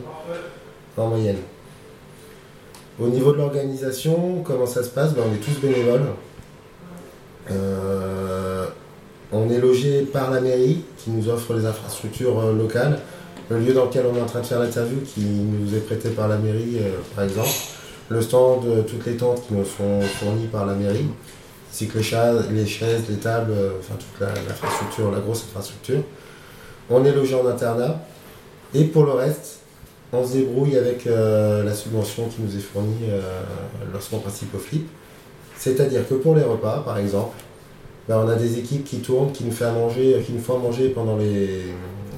en 0.96 1.08
moyenne. 1.08 1.36
Au 2.98 3.08
niveau 3.08 3.32
de 3.32 3.38
l'organisation, 3.38 4.42
comment 4.44 4.66
ça 4.66 4.82
se 4.82 4.90
passe? 4.90 5.12
Ben, 5.12 5.22
On 5.28 5.34
est 5.34 5.38
tous 5.38 5.60
bénévoles. 5.60 6.06
Euh, 7.50 8.66
on 9.30 9.48
est 9.50 9.58
logé 9.58 10.02
par 10.02 10.30
la 10.30 10.40
mairie 10.40 10.84
qui 10.96 11.10
nous 11.10 11.28
offre 11.28 11.54
les 11.54 11.66
infrastructures 11.66 12.38
euh, 12.38 12.52
locales. 12.54 12.98
Le 13.50 13.58
lieu 13.58 13.74
dans 13.74 13.86
lequel 13.86 14.04
on 14.10 14.16
est 14.16 14.20
en 14.20 14.26
train 14.26 14.40
de 14.40 14.46
faire 14.46 14.60
l'interview 14.60 15.00
qui 15.00 15.20
nous 15.20 15.74
est 15.74 15.80
prêté 15.80 16.10
par 16.10 16.28
la 16.28 16.36
mairie, 16.36 16.78
euh, 16.80 16.98
par 17.14 17.24
exemple. 17.24 17.48
Le 18.08 18.20
stand, 18.20 18.66
euh, 18.66 18.82
toutes 18.82 19.06
les 19.06 19.16
tentes 19.16 19.46
qui 19.46 19.54
nous 19.54 19.64
sont 19.64 20.00
fournies 20.02 20.46
par 20.46 20.66
la 20.66 20.74
mairie. 20.74 21.06
Ainsi 21.70 21.86
que 21.88 21.98
les, 21.98 22.66
chaises, 22.66 23.02
les 23.08 23.16
tables, 23.16 23.52
euh, 23.52 23.70
enfin 23.78 23.94
toute 23.94 24.20
la- 24.20 24.34
l'infrastructure, 24.46 25.10
la, 25.10 25.20
grosse 25.20 25.44
infrastructure. 25.44 26.02
On 26.90 27.04
est 27.04 27.12
logé 27.12 27.34
en 27.34 27.46
internat. 27.46 28.00
Et 28.74 28.84
pour 28.84 29.04
le 29.04 29.12
reste, 29.12 29.60
on 30.12 30.26
se 30.26 30.32
débrouille 30.34 30.76
avec 30.76 31.06
euh, 31.06 31.64
la 31.64 31.74
subvention 31.74 32.28
qui 32.28 32.42
nous 32.42 32.54
est 32.54 32.60
fournie 32.60 33.08
lorsqu'on 33.92 34.18
participe 34.18 34.54
au 34.54 34.58
flip. 34.58 34.88
C'est-à-dire 35.56 36.06
que 36.08 36.14
pour 36.14 36.34
les 36.34 36.42
repas, 36.42 36.82
par 36.84 36.98
exemple, 36.98 37.36
ben, 38.08 38.18
on 38.18 38.28
a 38.28 38.34
des 38.34 38.58
équipes 38.58 38.84
qui 38.84 38.98
tournent, 38.98 39.32
qui 39.32 39.44
nous, 39.44 39.52
fait 39.52 39.70
manger, 39.70 40.22
qui 40.26 40.32
nous 40.32 40.40
font 40.40 40.56
à 40.56 40.58
manger 40.58 40.88
pendant, 40.88 41.16
les, 41.16 41.66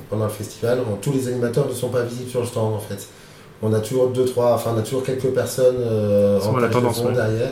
pendant 0.08 0.24
le 0.24 0.30
festival. 0.30 0.80
Tous 1.02 1.12
les 1.12 1.28
animateurs 1.28 1.68
ne 1.68 1.74
sont 1.74 1.90
pas 1.90 2.02
visibles 2.02 2.30
sur 2.30 2.40
le 2.40 2.46
stand 2.46 2.72
en 2.72 2.78
fait. 2.78 3.06
On 3.66 3.72
a 3.72 3.80
toujours 3.80 4.08
deux, 4.08 4.26
trois, 4.26 4.52
enfin 4.54 4.72
on 4.74 4.78
a 4.78 4.82
toujours 4.82 5.02
quelques 5.04 5.32
personnes 5.32 5.76
euh, 5.78 6.38
en 6.40 6.56
la 6.58 6.68
tendance, 6.68 7.02
ouais. 7.02 7.12
derrière 7.14 7.50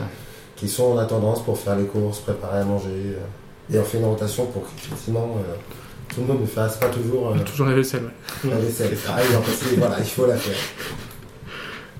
qui 0.56 0.68
sont 0.68 0.92
en 0.92 0.98
attendance 0.98 1.42
pour 1.42 1.58
faire 1.58 1.74
les 1.74 1.86
courses, 1.86 2.20
préparer 2.20 2.60
à 2.60 2.64
manger. 2.64 2.88
euh, 2.90 3.74
et 3.74 3.78
on 3.78 3.84
fait 3.84 3.98
une 3.98 4.04
rotation 4.04 4.46
pour 4.46 4.62
qu'effectivement 4.64 5.36
euh, 5.38 5.54
tout 6.14 6.20
le 6.20 6.26
monde 6.26 6.42
ne 6.42 6.46
fasse 6.46 6.76
pas 6.76 6.88
toujours 6.88 7.30
euh, 7.30 7.38
Toujours 7.44 7.66
la 7.66 7.74
vaisselle, 7.74 8.04
ouais. 8.44 8.50
la 8.50 8.56
vaisselle. 8.58 8.96
Ah 9.08 9.16
oui, 9.18 9.36
parce 9.44 9.58
que, 9.58 9.74
voilà, 9.80 9.96
il 9.98 10.04
faut 10.04 10.26
la 10.26 10.36
faire. 10.36 10.54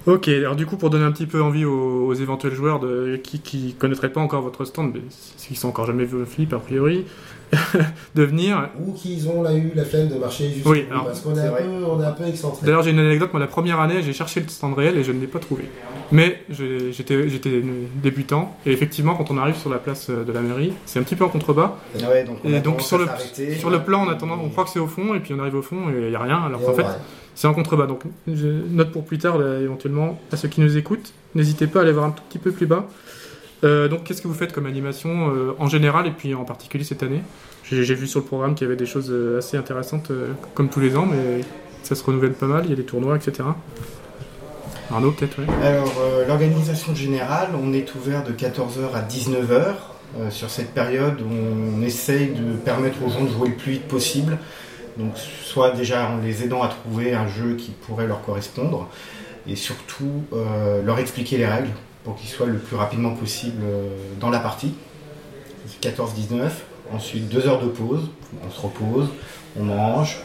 Ok, 0.07 0.29
alors 0.29 0.57
du 0.57 0.67
coup, 0.67 0.77
pour 0.77 0.91
donner 0.91 1.05
un 1.05 1.13
petit 1.13 1.27
peu 1.27 1.41
envie 1.43 1.65
aux, 1.65 2.07
aux 2.07 2.15
éventuels 2.15 2.55
joueurs 2.55 2.81
de, 2.81 3.21
qui, 3.23 3.39
qui 3.39 3.75
connaîtraient 3.75 4.13
pas 4.13 4.21
encore 4.21 4.43
votre 4.43 4.65
stand, 4.65 4.93
mais 4.95 5.01
s'ils 5.37 5.57
sont 5.57 5.69
encore 5.69 5.87
jamais 5.87 6.05
vu 6.05 6.25
flip, 6.27 6.53
a 6.53 6.59
priori, 6.59 7.05
de 8.15 8.23
venir. 8.23 8.71
Ou 8.85 8.93
qu'ils 8.93 9.29
ont 9.29 9.43
là, 9.43 9.55
eu 9.55 9.73
la 9.75 9.85
flemme 9.85 10.09
de 10.09 10.17
marcher 10.17 10.51
jusqu'au 10.51 10.71
Oui, 10.71 10.87
alors, 10.91 11.05
parce 11.05 11.21
qu'on 11.21 11.37
est, 11.37 11.45
est 11.45 12.05
un 12.05 12.13
peu 12.13 12.25
excentré. 12.25 12.67
D'ailleurs, 12.67 12.83
j'ai 12.83 12.91
une 12.91 12.99
anecdote. 12.99 13.33
Moi, 13.33 13.41
la 13.41 13.47
première 13.47 13.81
année, 13.81 14.03
j'ai 14.03 14.13
cherché 14.13 14.41
le 14.41 14.49
stand 14.49 14.75
réel 14.75 14.97
et 14.97 15.05
je 15.05 15.13
ne 15.13 15.21
l'ai 15.21 15.27
pas 15.27 15.39
trouvé. 15.39 15.65
Mais 16.11 16.43
j'étais 16.51 17.63
débutant 18.03 18.57
et 18.67 18.73
effectivement, 18.73 19.15
quand 19.15 19.31
on 19.31 19.39
arrive 19.39 19.57
sur 19.57 19.71
la 19.71 19.79
place 19.79 20.11
euh, 20.11 20.25
de 20.25 20.33
la 20.33 20.41
mairie, 20.41 20.73
c'est 20.85 20.99
un 20.99 21.03
petit 21.03 21.17
peu 21.17 21.25
en 21.25 21.29
contrebas. 21.29 21.77
Ouais, 21.95 22.25
donc 22.25 22.39
on 22.45 22.49
Et 22.49 22.61
donc 22.61 22.83
sur 22.83 22.99
le, 22.99 23.07
s'arrêter. 23.07 23.57
sur 23.57 23.71
le 23.71 23.81
plan, 23.81 24.05
on, 24.07 24.11
attend, 24.11 24.29
on 24.31 24.49
croit 24.51 24.65
que 24.65 24.71
c'est 24.71 24.79
au 24.79 24.87
fond 24.87 25.15
et 25.15 25.21
puis 25.21 25.33
on 25.33 25.39
arrive 25.39 25.55
au 25.55 25.63
fond 25.63 25.89
et 25.89 26.03
il 26.03 26.09
n'y 26.11 26.15
a 26.15 26.21
rien. 26.21 26.43
Alors 26.43 26.63
qu'en 26.63 26.75
fait, 26.75 26.85
c'est 27.35 27.47
en 27.47 27.55
contrebas. 27.55 27.87
Donc, 27.87 28.03
je 28.27 28.49
note 28.49 28.93
pour 28.93 29.05
plus 29.05 29.19
tard, 29.19 29.39
là, 29.39 29.61
éventuellement, 29.61 30.21
à 30.33 30.37
ceux 30.37 30.49
qui 30.49 30.61
nous 30.61 30.77
écoutent, 30.77 31.13
n'hésitez 31.35 31.67
pas 31.67 31.81
à 31.81 31.83
aller 31.83 31.93
voir 31.93 32.07
un 32.07 32.11
tout 32.11 32.23
petit 32.29 32.39
peu 32.39 32.53
plus 32.53 32.67
bas. 32.67 32.87
Euh, 33.65 33.89
donc, 33.89 34.05
qu'est-ce 34.05 34.23
que 34.23 34.29
vous 34.29 34.35
faites 34.35 34.53
comme 34.53 34.67
animation 34.67 35.31
euh, 35.31 35.53
en 35.59 35.69
général 35.69 36.07
et 36.07 36.11
puis 36.11 36.35
en 36.35 36.45
particulier 36.45 36.85
cette 36.85 37.03
année? 37.03 37.23
J'ai 37.65 37.95
vu 37.95 38.07
sur 38.07 38.21
le 38.21 38.27
programme 38.27 38.55
qu'il 38.55 38.67
y 38.67 38.69
avait 38.69 38.77
des 38.77 38.87
choses 38.87 39.11
euh, 39.11 39.39
assez 39.39 39.57
intéressantes, 39.57 40.11
euh, 40.11 40.33
comme 40.55 40.69
tous 40.69 40.81
les 40.81 40.97
ans, 40.97 41.07
mais 41.07 41.41
ça 41.83 41.95
se 41.95 42.05
renouvelle 42.05 42.33
pas 42.33 42.47
mal. 42.47 42.65
Il 42.65 42.71
y 42.71 42.73
a 42.73 42.77
des 42.77 42.85
tournois, 42.85 43.17
etc. 43.17 43.45
Arnaud, 44.91 45.13
peut-être, 45.13 45.39
ouais. 45.39 45.47
Alors, 45.63 45.93
euh, 46.01 46.27
l'organisation 46.27 46.95
générale, 46.95 47.51
on 47.63 47.73
est 47.73 47.95
ouvert 47.95 48.25
de 48.25 48.33
14h 48.33 48.95
à 48.95 49.01
19h. 49.01 49.75
Euh, 50.19 50.31
sur 50.31 50.51
cette 50.51 50.75
période, 50.75 51.23
on 51.23 51.81
essaye 51.83 52.29
de 52.29 52.53
permettre 52.57 53.03
aux 53.03 53.09
gens 53.09 53.25
de 53.25 53.31
jouer 53.31 53.49
le 53.49 53.55
plus 53.55 53.73
vite 53.73 53.89
possible. 53.89 54.37
Donc, 54.97 55.17
soit 55.17 55.71
déjà 55.71 56.09
en 56.11 56.19
les 56.19 56.45
aidant 56.45 56.63
à 56.63 56.69
trouver 56.69 57.15
un 57.15 57.27
jeu 57.27 57.57
qui 57.57 57.71
pourrait 57.71 58.07
leur 58.07 58.23
correspondre, 58.23 58.89
et 59.47 59.57
surtout 59.57 60.25
euh, 60.33 60.83
leur 60.83 60.99
expliquer 60.99 61.39
les 61.39 61.47
règles 61.47 61.71
pour 62.05 62.17
qu'ils 62.17 62.29
soient 62.29 62.47
le 62.47 62.59
plus 62.59 62.77
rapidement 62.77 63.15
possible 63.15 63.63
euh, 63.65 63.89
dans 64.21 64.31
la 64.31 64.39
partie. 64.39 64.75
C'est 65.67 65.91
14-19. 65.91 66.51
Ensuite, 66.93 67.29
deux 67.29 67.47
heures 67.47 67.61
de 67.61 67.69
pause. 67.69 68.11
On 68.47 68.51
se 68.51 68.61
repose, 68.61 69.09
on 69.59 69.65
mange, 69.65 70.19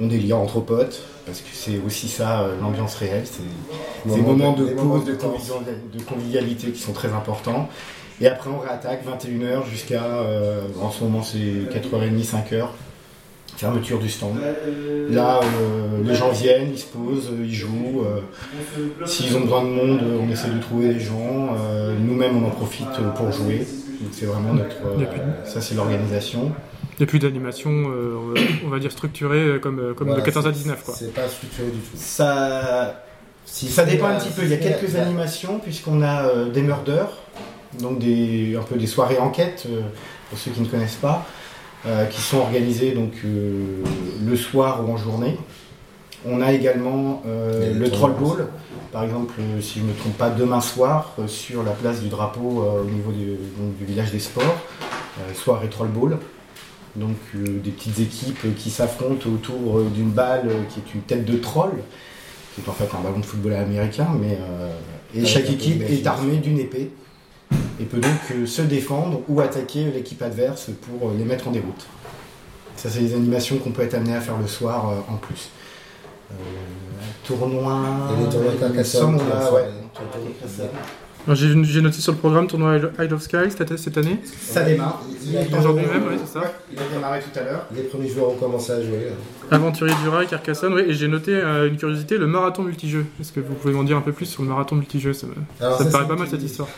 on 0.00 0.06
délire 0.06 0.38
entre 0.38 0.60
potes, 0.60 1.02
parce 1.26 1.40
que 1.40 1.48
c'est 1.52 1.78
aussi 1.84 2.08
ça 2.08 2.42
euh, 2.42 2.60
l'ambiance 2.60 2.94
réelle, 2.94 3.24
c'est 3.24 3.42
ces 4.10 4.16
Moment 4.20 4.52
moments 4.52 4.52
de 4.52 4.66
pause, 4.66 5.04
de, 5.04 6.02
convivialité 6.02 6.70
qui 6.70 6.80
sont 6.80 6.92
très 6.92 7.12
importants. 7.12 7.68
Et 8.20 8.26
après 8.26 8.50
on 8.50 8.58
réattaque 8.58 9.04
21h 9.06 9.68
jusqu'à, 9.68 10.04
euh, 10.04 10.66
en 10.80 10.90
ce 10.90 11.04
moment 11.04 11.22
c'est 11.22 11.38
4h30, 11.38 12.24
5h, 12.24 12.68
fermeture 13.56 13.98
du 13.98 14.08
stand. 14.08 14.36
Là 15.10 15.40
euh, 15.42 16.02
les 16.04 16.14
gens 16.14 16.30
viennent, 16.30 16.70
ils 16.72 16.78
se 16.78 16.86
posent, 16.86 17.30
euh, 17.32 17.44
ils 17.44 17.54
jouent. 17.54 18.02
euh, 18.04 18.20
S'ils 19.06 19.36
ont 19.36 19.40
besoin 19.40 19.62
de 19.64 19.68
monde, 19.68 20.00
euh, 20.02 20.18
on 20.22 20.30
essaie 20.30 20.48
de 20.50 20.60
trouver 20.60 20.94
des 20.94 21.00
gens. 21.00 21.56
euh, 21.58 21.94
Nous-mêmes 21.98 22.42
on 22.42 22.46
en 22.46 22.50
profite 22.50 22.86
euh, 23.00 23.10
pour 23.10 23.32
jouer. 23.32 23.58
Donc 24.00 24.10
c'est 24.12 24.26
vraiment 24.26 24.52
notre... 24.54 24.76
euh, 24.86 25.44
ça 25.44 25.60
c'est 25.60 25.74
l'organisation. 25.74 26.52
Il 26.98 27.02
n'y 27.02 27.04
a 27.04 27.06
plus 27.10 27.18
d'animation, 27.20 27.70
euh, 27.72 28.16
on 28.66 28.68
va- 28.68 28.78
dire 28.78 28.92
structurée 28.92 29.38
euh, 29.38 29.58
comme, 29.58 29.78
euh, 29.80 29.94
comme 29.94 30.08
Voilà, 30.08 30.20
de 30.22 30.26
14 30.26 30.46
à 30.46 30.52
c'est- 30.52 30.58
19. 30.58 30.84
Quoi. 30.84 30.94
C'est 30.96 31.14
pas 31.14 31.28
structuré 31.28 31.68
du 31.68 31.78
tout. 31.78 31.96
Ça, 31.96 33.02
Si 33.44 33.66
Ça 33.68 33.84
dépend 33.84 34.06
un 34.08 34.16
petit 34.18 34.28
peu. 34.30 34.42
Il 34.42 34.50
y 34.50 34.54
a 34.54 34.58
quelques 34.58 34.94
animations 34.96 35.58
puisqu'on 35.58 36.02
a 36.02 36.26
euh, 36.26 36.48
des 36.50 36.60
murders, 36.62 37.08
donc 37.80 37.98
des, 37.98 38.56
un 38.56 38.62
peu 38.62 38.76
des 38.76 38.86
soirées 38.86 39.18
enquêtes 39.18 39.64
euh, 39.68 39.80
pour 40.28 40.38
ceux 40.38 40.50
qui 40.50 40.60
ne 40.60 40.66
connaissent 40.66 40.96
pas, 41.00 41.24
euh, 41.24 41.37
qui 42.10 42.20
sont 42.20 42.38
organisées 42.38 42.92
donc 42.92 43.12
euh, 43.24 43.82
le 44.24 44.36
soir 44.36 44.82
ou 44.86 44.92
en 44.92 44.96
journée. 44.96 45.36
On 46.26 46.40
a 46.42 46.52
également 46.52 47.22
euh, 47.26 47.72
le 47.72 47.90
troll 47.90 48.12
ball, 48.12 48.48
par 48.92 49.04
exemple, 49.04 49.34
euh, 49.38 49.60
si 49.60 49.78
je 49.78 49.84
ne 49.84 49.90
me 49.90 49.94
trompe 49.94 50.18
pas, 50.18 50.30
demain 50.30 50.60
soir 50.60 51.14
euh, 51.18 51.28
sur 51.28 51.62
la 51.62 51.70
place 51.70 52.00
du 52.00 52.08
drapeau 52.08 52.62
euh, 52.62 52.82
au 52.82 52.90
niveau 52.90 53.12
du, 53.12 53.26
donc, 53.26 53.76
du 53.78 53.84
village 53.84 54.10
des 54.10 54.18
sports, 54.18 54.56
euh, 55.20 55.34
soirée 55.34 55.68
troll 55.68 55.88
ball. 55.88 56.18
Donc 56.96 57.16
euh, 57.36 57.60
des 57.62 57.70
petites 57.70 58.00
équipes 58.00 58.38
euh, 58.46 58.50
qui 58.56 58.70
s'affrontent 58.70 59.30
autour 59.30 59.78
euh, 59.78 59.86
d'une 59.94 60.10
balle 60.10 60.48
euh, 60.48 60.62
qui 60.68 60.80
est 60.80 60.94
une 60.94 61.02
tête 61.02 61.24
de 61.24 61.36
troll, 61.36 61.70
qui 62.54 62.62
est 62.62 62.68
en 62.68 62.72
fait 62.72 62.88
un 62.96 63.00
ballon 63.00 63.20
de 63.20 63.24
football 63.24 63.52
américain, 63.52 64.08
mais 64.20 64.36
euh, 64.40 64.72
et 65.14 65.24
chaque 65.24 65.48
équipe 65.48 65.82
est 65.88 66.04
armée 66.06 66.38
d'une 66.38 66.58
épée 66.58 66.90
et 67.80 67.84
peut 67.84 67.98
donc 67.98 68.12
euh, 68.32 68.46
se 68.46 68.62
défendre 68.62 69.22
ou 69.28 69.40
attaquer 69.40 69.84
l'équipe 69.84 70.20
adverse 70.22 70.70
pour 70.82 71.10
euh, 71.10 71.14
les 71.16 71.24
mettre 71.24 71.48
en 71.48 71.50
déroute. 71.50 71.86
Ça, 72.78 72.88
c'est 72.88 73.00
des 73.00 73.14
animations 73.14 73.58
qu'on 73.58 73.70
peut 73.70 73.82
être 73.82 73.94
amené 73.94 74.14
à 74.14 74.20
faire 74.20 74.38
le 74.38 74.46
soir 74.46 74.90
euh, 74.90 75.12
en 75.12 75.16
plus. 75.16 75.50
Euh, 76.30 76.34
tournoi. 77.24 77.80
J'ai 81.34 81.64
j'ai 81.64 81.80
noté 81.80 82.00
sur 82.00 82.12
le 82.12 82.18
programme 82.18 82.46
tournoi 82.46 82.76
Isle 82.76 83.14
of 83.14 83.22
Sky 83.22 83.50
cette, 83.50 83.98
année. 83.98 84.20
Ça 84.40 84.62
démarre. 84.62 85.02
Aujourd'hui 85.58 85.86
même, 85.86 86.04
oui, 86.08 86.16
c'est 86.24 86.38
ça. 86.38 86.52
Il 86.72 86.78
a 86.78 86.82
démarré 86.94 87.20
tout 87.20 87.38
à 87.38 87.42
l'heure. 87.42 87.66
Les 87.74 87.82
premiers 87.82 88.08
joueurs 88.08 88.30
ont 88.30 88.36
commencé 88.36 88.72
à 88.72 88.80
jouer. 88.80 89.10
là. 89.50 89.56
Aventurier 89.56 89.94
du 90.02 90.08
Rail, 90.08 90.26
Carcassonne, 90.28 90.74
oui, 90.74 90.82
et 90.86 90.94
j'ai 90.94 91.08
noté 91.08 91.34
euh, 91.34 91.68
une 91.68 91.76
curiosité, 91.76 92.16
le 92.16 92.26
marathon 92.26 92.62
multijeu. 92.62 93.06
Est-ce 93.20 93.32
que 93.32 93.40
vous 93.40 93.54
pouvez 93.54 93.74
m'en 93.74 93.84
dire 93.84 93.96
un 93.96 94.02
peu 94.02 94.12
plus 94.12 94.26
sur 94.26 94.42
le 94.42 94.48
marathon 94.48 94.76
multijeu? 94.76 95.12
Ça 95.12 95.26
me, 95.26 95.90
paraît 95.90 96.06
pas 96.06 96.16
mal 96.16 96.28
cette 96.28 96.42
histoire. 96.42 96.68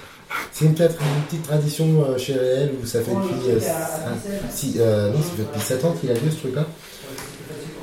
C'est 0.61 0.67
une, 0.67 0.75
petite- 0.75 0.99
une 1.01 1.23
petite 1.27 1.43
tradition 1.49 1.87
euh, 2.07 2.19
chez 2.19 2.35
Réel 2.35 2.73
où 2.83 2.87
ça 2.87 3.01
fait 3.01 3.11
depuis. 3.13 3.51
euh, 3.51 3.61
cinq- 3.61 4.51
six- 4.55 4.77
euh, 4.79 5.09
non, 5.11 5.17
ça 5.19 5.31
fait 5.37 5.43
depuis 5.43 5.61
7 5.61 5.85
ans 5.87 5.93
qu'il 5.99 6.11
a 6.11 6.15
lieu 6.15 6.31
ce 6.31 6.37
truc-là. 6.37 6.67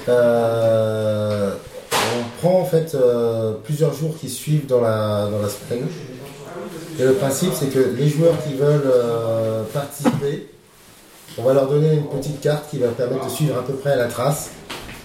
Euh, 0.09 1.51
on 1.91 2.39
prend 2.47 2.61
en 2.61 2.65
fait 2.65 2.93
euh, 2.95 3.53
plusieurs 3.63 3.93
jours 3.93 4.15
qui 4.19 4.29
suivent 4.29 4.67
dans 4.67 4.81
la, 4.81 5.27
dans 5.31 5.39
la 5.41 5.49
semaine. 5.49 5.87
Et 6.99 7.03
le 7.03 7.13
principe, 7.13 7.51
c'est 7.59 7.67
que 7.67 7.79
les 7.97 8.09
joueurs 8.09 8.35
qui 8.47 8.53
veulent 8.53 8.81
euh, 8.93 9.63
participer, 9.73 10.47
on 11.37 11.43
va 11.43 11.53
leur 11.53 11.67
donner 11.67 11.93
une 11.95 12.07
petite 12.07 12.41
carte 12.41 12.69
qui 12.69 12.77
va 12.77 12.87
permettre 12.89 13.25
de 13.25 13.29
suivre 13.31 13.57
à 13.57 13.63
peu 13.63 13.73
près 13.73 13.95
la 13.95 14.05
trace 14.05 14.51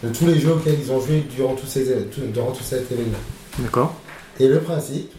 de 0.03 0.09
tous 0.11 0.27
les 0.27 0.39
jeux 0.39 0.53
auxquels 0.53 0.79
ils 0.79 0.91
ont 0.93 1.01
joué 1.01 1.25
durant, 1.35 1.55
tous 1.55 1.67
ces, 1.67 1.87
tout- 2.07 2.21
durant 2.33 2.53
tout 2.53 2.63
cet 2.65 2.91
événement. 2.93 3.19
D'accord. 3.59 3.95
Et 4.41 4.47
le 4.49 4.61
principe, 4.61 5.11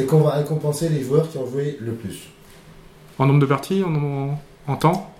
c'est 0.00 0.06
qu'on 0.06 0.20
va 0.20 0.30
récompenser 0.30 0.88
les 0.88 1.02
joueurs 1.02 1.30
qui 1.30 1.36
ont 1.36 1.46
joué 1.46 1.76
le 1.80 1.92
plus. 1.92 2.28
En 3.18 3.26
nombre 3.26 3.40
de 3.40 3.46
parties, 3.46 3.82
en, 3.84 3.94
en, 3.94 4.38
en 4.66 4.76
temps 4.76 5.10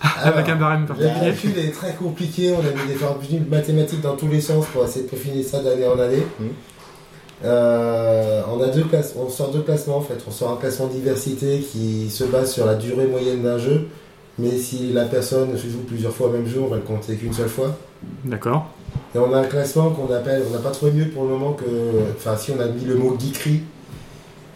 Avec 0.22 0.48
un 0.48 0.56
barème 0.56 0.86
particulier 0.86 1.12
calcul 1.20 1.58
est 1.58 1.70
très 1.72 1.92
compliqué, 1.92 2.52
on 2.52 2.60
a 2.60 2.70
mis 2.82 2.88
des 2.88 2.94
formules 2.94 3.46
mathématiques 3.48 4.00
dans 4.00 4.16
tous 4.16 4.28
les 4.28 4.40
sens 4.40 4.64
pour 4.72 4.82
essayer 4.84 5.04
de 5.04 5.10
peaufiner 5.10 5.42
ça 5.42 5.62
d'année 5.62 5.86
en 5.86 5.98
année. 5.98 6.26
Mhm. 6.40 6.48
Euh, 7.44 8.42
on, 8.50 8.62
a 8.62 8.68
deux 8.68 8.84
on 9.16 9.28
sort 9.28 9.50
deux 9.50 9.60
classements 9.60 9.98
en 9.98 10.00
fait. 10.00 10.18
On 10.26 10.30
sort 10.30 10.52
un 10.52 10.56
classement 10.56 10.86
diversité 10.86 11.60
qui 11.60 12.10
se 12.10 12.24
base 12.24 12.52
sur 12.52 12.66
la 12.66 12.74
durée 12.74 13.06
moyenne 13.06 13.42
d'un 13.42 13.58
jeu, 13.58 13.88
mais 14.38 14.56
si 14.56 14.92
la 14.92 15.04
personne 15.04 15.56
se 15.56 15.68
joue 15.68 15.82
plusieurs 15.86 16.12
fois 16.12 16.28
au 16.28 16.32
même 16.32 16.46
jeu, 16.46 16.60
on 16.62 16.68
va 16.68 16.76
le 16.76 16.82
compter 16.82 17.14
qu'une 17.16 17.34
seule 17.34 17.48
fois. 17.48 17.76
D'accord. 18.24 18.66
Et 19.14 19.18
on 19.18 19.32
a 19.34 19.38
un 19.38 19.44
classement 19.44 19.90
qu'on 19.90 20.12
appelle, 20.14 20.42
on 20.48 20.54
n'a 20.54 20.60
pas 20.60 20.70
trouvé 20.70 20.92
mieux 20.92 21.08
pour 21.08 21.24
le 21.24 21.30
moment 21.30 21.52
que, 21.52 21.64
enfin 22.16 22.36
si 22.36 22.52
on 22.52 22.60
a 22.60 22.66
mis 22.66 22.84
le 22.84 22.94
mot 22.94 23.16
geekery, 23.18 23.62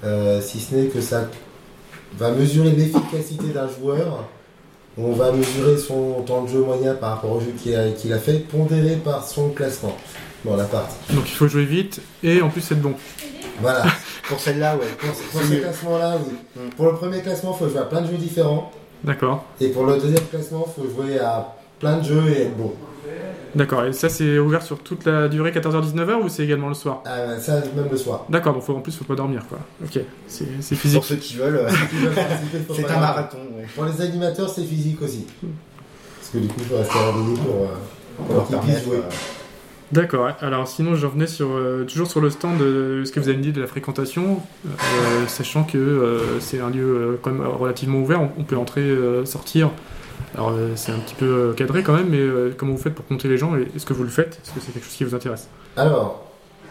euh, 0.02 0.40
si 0.40 0.60
ce 0.60 0.74
n'est 0.74 0.86
que 0.86 1.00
ça 1.00 1.28
va 2.18 2.30
mesurer 2.32 2.70
l'efficacité 2.70 3.48
d'un 3.48 3.68
joueur, 3.68 4.24
on 4.96 5.12
va 5.12 5.32
mesurer 5.32 5.76
son 5.76 6.22
temps 6.22 6.42
de 6.42 6.48
jeu 6.48 6.60
moyen 6.60 6.94
par 6.94 7.16
rapport 7.16 7.32
au 7.32 7.40
jeu 7.40 7.52
qu'il 7.56 8.12
a, 8.12 8.18
fait, 8.18 8.38
pondéré 8.38 8.96
par 8.96 9.26
son 9.26 9.50
classement 9.50 9.96
dans 10.44 10.56
la 10.56 10.64
partie. 10.64 10.96
Donc 11.12 11.24
il 11.28 11.34
faut 11.34 11.48
jouer 11.48 11.64
vite 11.64 12.00
et 12.22 12.40
en 12.42 12.48
plus 12.48 12.70
être 12.70 12.80
bon. 12.80 12.94
Voilà, 13.60 13.84
Pour 14.28 14.40
celle-là, 14.40 14.76
ouais. 14.76 14.86
pour, 14.98 15.10
pour 15.10 15.42
ce 15.42 15.54
classement-là, 15.54 16.18
oui. 16.26 16.34
Mm. 16.56 16.70
Pour 16.70 16.86
le 16.86 16.94
premier 16.94 17.20
classement, 17.20 17.56
il 17.56 17.64
faut 17.64 17.70
jouer 17.70 17.80
à 17.80 17.84
plein 17.84 18.00
de 18.00 18.10
jeux 18.10 18.16
différents, 18.16 18.70
D'accord. 19.04 19.44
et 19.60 19.68
pour 19.68 19.84
le 19.84 19.94
deuxième 19.98 20.26
classement, 20.30 20.66
il 20.66 20.82
faut 20.82 20.90
jouer 20.90 21.18
à 21.18 21.54
plein 21.78 21.98
de 21.98 22.04
jeux 22.04 22.22
et 22.28 22.42
être 22.42 22.56
bon. 22.56 22.72
D'accord. 23.54 23.84
Et 23.84 23.92
ça, 23.92 24.08
c'est 24.08 24.38
ouvert 24.38 24.62
sur 24.62 24.78
toute 24.80 25.04
la 25.04 25.28
durée 25.28 25.52
14h-19h 25.52 26.14
ou 26.24 26.28
c'est 26.28 26.42
également 26.44 26.68
le 26.68 26.74
soir 26.74 27.02
Euh, 27.06 27.38
ça, 27.38 27.60
même 27.76 27.86
le 27.90 27.96
soir. 27.96 28.24
D'accord, 28.28 28.52
donc 28.54 28.62
faut, 28.64 28.74
en 28.74 28.80
plus, 28.80 28.96
faut 28.96 29.04
pas 29.04 29.14
dormir, 29.14 29.42
quoi. 29.48 29.58
Ok, 29.84 30.00
c'est 30.26 30.46
physique. 30.74 30.94
Pour 31.00 31.04
ceux 31.04 31.16
qui 31.16 31.36
veulent, 31.36 31.56
euh, 31.56 31.68
c'est 31.70 32.84
un 32.84 32.88
dormir. 32.88 32.98
marathon. 33.00 33.38
ouais. 33.56 33.66
Pour 33.74 33.84
les 33.84 34.00
animateurs, 34.00 34.48
c'est 34.48 34.64
physique 34.64 35.00
aussi. 35.02 35.26
Parce 36.18 36.30
que 36.32 36.38
du 36.38 36.48
coup, 36.48 36.54
il 36.60 36.64
faut 36.66 36.76
rester 36.76 36.98
réveillé 36.98 37.36
pour, 37.36 37.54
euh, 37.62 37.66
Pour 38.16 38.26
pour 38.26 38.52
leur 38.52 38.60
qu'ils 38.64 38.74
jouer. 38.84 38.96
euh, 38.96 39.10
D'accord. 39.92 40.28
Alors 40.40 40.66
sinon, 40.66 40.96
je 40.96 41.06
revenais 41.06 41.26
sur 41.28 41.50
euh, 41.52 41.84
toujours 41.84 42.08
sur 42.08 42.20
le 42.20 42.30
stand 42.30 42.58
de 42.58 43.02
ce 43.04 43.12
que 43.12 43.20
vous 43.20 43.28
avez 43.28 43.38
dit 43.38 43.52
de 43.52 43.60
la 43.60 43.68
fréquentation, 43.68 44.40
euh, 44.66 45.26
sachant 45.28 45.62
que 45.62 45.78
euh, 45.78 46.40
c'est 46.40 46.58
un 46.58 46.70
lieu 46.70 46.82
euh, 46.84 47.18
quand 47.22 47.30
même 47.30 47.46
relativement 47.46 47.98
ouvert. 48.00 48.20
On, 48.20 48.30
on 48.38 48.42
peut 48.42 48.56
entrer, 48.56 48.80
euh, 48.80 49.24
sortir. 49.24 49.70
Alors 50.34 50.50
euh, 50.50 50.72
c'est 50.76 50.92
un 50.92 50.98
petit 50.98 51.14
peu 51.14 51.26
euh, 51.26 51.52
cadré 51.52 51.82
quand 51.82 51.92
même, 51.94 52.08
mais 52.08 52.18
euh, 52.18 52.54
comment 52.56 52.72
vous 52.72 52.82
faites 52.82 52.94
pour 52.94 53.06
compter 53.06 53.28
les 53.28 53.38
gens 53.38 53.56
et 53.56 53.68
Est-ce 53.76 53.86
que 53.86 53.92
vous 53.92 54.02
le 54.02 54.10
faites? 54.10 54.38
Est-ce 54.44 54.52
que 54.52 54.60
c'est 54.60 54.72
quelque 54.72 54.84
chose 54.84 54.94
qui 54.94 55.04
vous 55.04 55.14
intéresse? 55.14 55.46
Alors, 55.76 56.24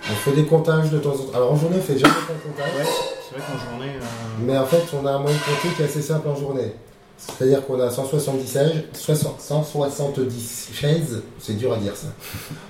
on 0.10 0.14
fait 0.16 0.34
des 0.34 0.46
comptages 0.46 0.90
de 0.92 1.00
temps 1.00 1.12
en 1.12 1.18
temps. 1.18 1.32
Alors 1.38 1.54
en 1.54 1.56
journée, 1.56 1.78
on 1.80 1.82
fait 1.82 1.98
jamais 1.98 2.14
de 2.14 2.50
comptage. 2.50 2.74
Ouais, 2.78 2.84
c'est 2.86 3.38
vrai 3.38 3.46
qu'en 3.48 3.72
journée. 3.72 3.92
euh, 3.96 4.04
Mais 4.42 4.58
en 4.58 4.66
fait, 4.66 4.84
on 5.02 5.06
a 5.06 5.12
un 5.12 5.20
moyen 5.20 5.38
de 5.38 5.44
compter 5.44 5.76
qui 5.76 5.82
est 5.82 5.86
assez 5.86 6.02
simple 6.02 6.28
en 6.28 6.36
journée. 6.36 6.74
C'est-à-dire 7.18 7.66
qu'on 7.66 7.80
a 7.80 7.90
170 7.90 8.52
chaises, 8.52 8.72
60 8.92 9.40
170 9.40 10.70
chaises, 10.74 11.22
c'est 11.40 11.54
dur 11.58 11.72
à 11.72 11.78
dire 11.78 11.96
ça. 11.96 12.08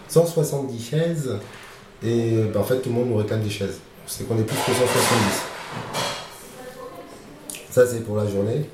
170 0.09 0.79
chaises, 0.91 1.37
et 2.03 2.35
ben, 2.53 2.59
en 2.59 2.63
fait, 2.63 2.77
tout 2.81 2.89
le 2.89 2.95
monde 2.95 3.07
nous 3.09 3.17
réclame 3.17 3.41
des 3.41 3.49
chaises. 3.49 3.79
C'est 4.05 4.27
qu'on 4.27 4.37
est 4.37 4.43
plus 4.43 4.55
que 4.57 4.71
170. 4.73 5.41
Ça, 7.71 7.87
c'est 7.87 8.01
pour 8.01 8.17
la 8.17 8.27
journée. 8.27 8.69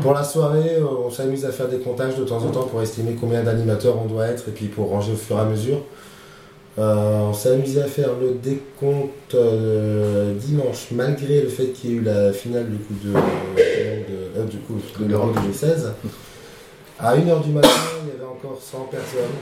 Pour 0.00 0.14
la 0.14 0.22
soirée, 0.22 0.76
euh, 0.76 1.06
on 1.06 1.10
s'amuse 1.10 1.44
à 1.44 1.50
faire 1.50 1.68
des 1.68 1.78
comptages 1.78 2.16
de 2.16 2.24
temps 2.24 2.42
en 2.44 2.50
temps 2.50 2.64
pour 2.64 2.82
estimer 2.82 3.16
combien 3.20 3.42
d'animateurs 3.42 3.96
on 4.00 4.06
doit 4.06 4.26
être 4.26 4.48
et 4.48 4.52
puis 4.52 4.66
pour 4.66 4.88
ranger 4.88 5.12
au 5.12 5.16
fur 5.16 5.36
et 5.38 5.40
à 5.40 5.44
mesure. 5.44 5.82
Euh, 6.78 7.20
on 7.28 7.34
s'est 7.34 7.50
amusé 7.50 7.82
à 7.82 7.86
faire 7.86 8.10
le 8.18 8.32
décompte 8.32 9.34
euh, 9.34 10.34
dimanche, 10.38 10.86
malgré 10.92 11.42
le 11.42 11.48
fait 11.48 11.66
qu'il 11.66 11.90
y 11.90 11.92
ait 11.92 11.96
eu 11.96 12.02
la 12.02 12.32
finale 12.32 12.70
du 12.70 12.78
coup 12.78 12.94
de, 13.04 13.12
de, 13.12 13.18
euh, 14.38 14.44
du 14.44 14.56
coup, 14.58 14.80
de 14.98 15.04
l'Euro 15.04 15.32
2016. 15.32 15.92
À 16.98 17.14
1h 17.14 17.42
du 17.42 17.50
matin, 17.50 17.68
il 18.04 18.08
y 18.08 18.16
avait 18.16 18.24
encore 18.24 18.58
100 18.58 18.88
personnes. 18.90 19.36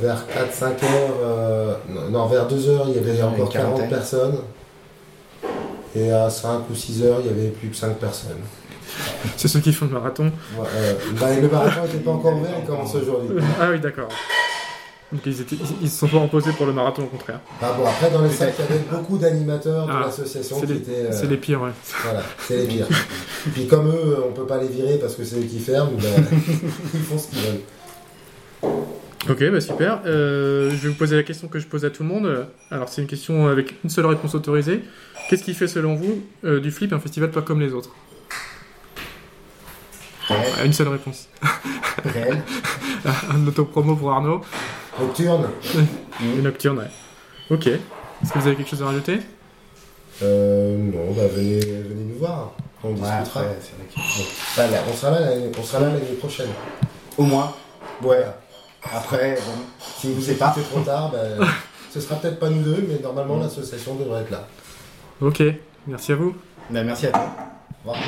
Vers 0.00 0.24
4-5 0.26 0.84
heures, 0.84 1.80
non, 2.10 2.26
vers 2.26 2.48
2 2.48 2.68
heures, 2.68 2.86
il 2.88 2.96
y 2.96 2.98
avait 2.98 3.22
encore 3.22 3.48
40 3.50 3.52
quarantaine. 3.52 3.88
personnes. 3.88 4.38
Et 5.96 6.10
à 6.10 6.28
5 6.28 6.68
ou 6.70 6.74
6 6.74 7.02
heures, 7.04 7.18
il 7.20 7.26
y 7.26 7.30
avait 7.30 7.48
plus 7.50 7.68
que 7.68 7.76
5 7.76 7.96
personnes. 7.98 8.38
C'est 9.36 9.48
ceux 9.48 9.60
qui 9.60 9.72
font 9.72 9.86
le 9.86 9.92
marathon. 9.92 10.24
Ouais, 10.58 10.66
euh, 10.76 10.94
bah, 11.20 11.26
le 11.40 11.48
marathon 11.48 11.82
n'était 11.82 11.98
pas 11.98 12.10
encore 12.12 12.36
ouvert, 12.38 12.50
il 12.60 12.66
commence 12.66 12.94
aujourd'hui. 12.94 13.36
Ah 13.60 13.68
oui, 13.70 13.80
d'accord. 13.80 14.08
Donc 15.12 15.20
ils, 15.26 15.40
étaient, 15.40 15.56
ils- 15.80 15.88
se 15.90 15.98
sont 15.98 16.08
pas 16.08 16.18
reposés 16.18 16.50
pour 16.52 16.66
le 16.66 16.72
marathon 16.72 17.02
au 17.02 17.06
contraire. 17.06 17.38
Ah 17.62 17.72
bon, 17.78 17.84
après, 17.86 18.10
dans 18.10 18.22
les 18.22 18.30
salles, 18.30 18.52
il 18.58 18.62
y 18.64 18.68
avait 18.68 18.84
beaucoup 18.90 19.16
d'animateurs 19.16 19.86
de 19.86 19.92
Ah, 19.92 20.02
l'association 20.06 20.60
qui 20.60 20.66
les, 20.66 20.74
étaient. 20.76 20.90
euh, 20.92 21.12
c'est 21.12 21.26
les 21.28 21.36
pires, 21.36 21.62
ouais. 21.62 21.70
Voilà, 22.02 22.22
c'est 22.48 22.56
les 22.56 22.66
pires. 22.66 22.88
Puis 23.52 23.66
comme 23.68 23.88
eux, 23.88 24.18
on 24.28 24.32
peut 24.32 24.46
pas 24.46 24.58
les 24.58 24.66
virer 24.68 24.96
parce 24.98 25.14
que 25.14 25.22
c'est 25.24 25.36
eux 25.36 25.42
qui 25.48 25.60
ferment, 25.60 25.92
ben, 26.00 26.24
ils 26.94 27.00
font 27.00 27.18
ce 27.18 27.28
qu'ils 27.28 27.38
veulent. 27.38 27.60
Ok, 29.28 29.42
bah 29.50 29.60
super. 29.60 30.00
Euh, 30.04 30.70
je 30.70 30.76
vais 30.76 30.88
vous 30.90 30.94
poser 30.94 31.16
la 31.16 31.22
question 31.22 31.48
que 31.48 31.58
je 31.58 31.66
pose 31.66 31.84
à 31.84 31.90
tout 31.90 32.02
le 32.02 32.08
monde. 32.08 32.46
Alors, 32.70 32.88
c'est 32.88 33.00
une 33.00 33.08
question 33.08 33.46
avec 33.48 33.74
une 33.82 33.88
seule 33.90 34.04
réponse 34.06 34.34
autorisée. 34.34 34.82
Qu'est-ce 35.30 35.42
qui 35.44 35.54
fait, 35.54 35.66
selon 35.68 35.94
vous, 35.94 36.22
euh, 36.44 36.60
du 36.60 36.70
flip 36.70 36.92
un 36.92 37.00
festival 37.00 37.30
pas 37.30 37.40
comme 37.42 37.60
les 37.60 37.72
autres 37.72 37.90
Réel. 40.28 40.66
Une 40.66 40.72
seule 40.72 40.88
réponse. 40.88 41.28
Réel. 42.04 42.42
Un 43.30 43.46
autopromo 43.46 43.94
pour 43.96 44.10
Arnaud. 44.12 44.40
Nocturne 45.00 45.48
Une 46.22 46.42
nocturne, 46.42 46.78
ouais. 46.78 46.90
Ok. 47.50 47.66
Est-ce 47.66 48.32
que 48.32 48.38
vous 48.38 48.46
avez 48.46 48.56
quelque 48.56 48.70
chose 48.70 48.82
à 48.82 48.86
rajouter 48.86 49.20
euh, 50.22 50.76
Non, 50.78 51.12
bah 51.14 51.22
venez, 51.34 51.60
venez 51.60 52.04
nous 52.12 52.18
voir. 52.18 52.52
On 52.82 52.88
Ouais, 52.90 52.94
discutera. 52.94 53.42
vrai 53.42 53.56
que- 53.62 53.94
bon. 53.96 54.24
Bah, 54.56 54.66
là, 54.70 54.78
on 54.90 54.94
sera 54.94 55.10
là 55.10 55.20
l'année 55.20 55.50
on 55.58 55.62
sera 55.62 55.80
là 55.80 55.88
l'année 55.88 56.14
prochaine. 56.18 56.48
Au 57.18 57.24
moins. 57.24 57.52
Ouais. 58.02 58.24
Après, 58.92 59.34
bon, 59.36 59.62
Si 59.98 60.12
vous 60.12 60.30
écoutez 60.30 60.62
trop 60.70 60.80
tard, 60.80 61.10
bah, 61.10 61.46
ce 61.92 62.00
sera 62.00 62.16
peut-être 62.16 62.38
pas 62.38 62.50
nous 62.50 62.62
deux, 62.62 62.84
mais 62.88 62.98
normalement 63.02 63.36
l'association 63.38 63.94
devrait 63.94 64.22
être 64.22 64.30
là. 64.30 64.46
Ok. 65.20 65.42
Merci 65.86 66.12
à 66.12 66.16
vous. 66.16 66.34
bah, 66.70 66.82
merci 66.82 67.06
à 67.06 67.10
toi. 67.10 67.26
Au 67.84 67.90
revoir. 67.90 68.04